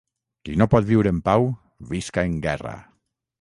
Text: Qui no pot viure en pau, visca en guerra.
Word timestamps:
Qui 0.47 0.53
no 0.61 0.67
pot 0.71 0.87
viure 0.87 1.11
en 1.15 1.19
pau, 1.27 1.45
visca 1.93 2.25
en 2.31 2.35
guerra. 2.47 2.73